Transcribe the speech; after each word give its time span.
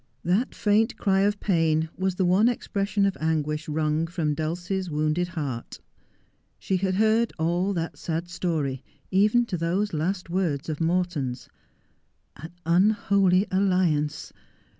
'That 0.33 0.55
faint 0.55 0.97
cry 0.97 1.19
of 1.19 1.39
pain 1.39 1.87
was 1.95 2.15
the 2.15 2.25
one 2.25 2.49
expression 2.49 3.05
of 3.05 3.15
anguish 3.21 3.69
wrung 3.69 4.07
from 4.07 4.33
Dulcie's 4.33 4.89
wounded 4.89 5.27
heart. 5.27 5.79
She 6.57 6.77
had 6.77 6.95
heard 6.95 7.31
all 7.37 7.71
that 7.73 7.99
sad 7.99 8.27
story— 8.27 8.83
even 9.11 9.45
to 9.45 9.57
those 9.59 9.93
last 9.93 10.27
words 10.27 10.69
of 10.69 10.81
Morton's.' 10.81 11.49
An 12.35 12.49
unholy 12.65 13.45
alliance 13.51 14.33